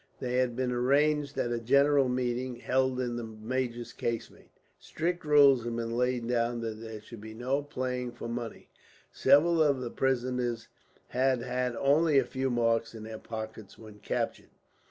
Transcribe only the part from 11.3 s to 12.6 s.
had only a few